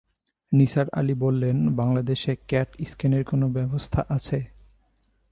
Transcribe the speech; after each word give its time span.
নিসার 0.51 0.87
আলি 0.89 1.13
বললেন, 1.13 1.57
বাংলাদেশে 1.75 2.31
ক্যাট 2.47 2.69
স্কেনের 2.85 3.23
কোনো 3.25 3.45
ব্যবস্থা 3.49 4.01
আছে? 4.09 4.39